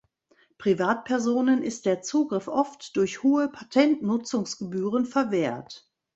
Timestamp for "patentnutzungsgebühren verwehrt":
3.49-5.91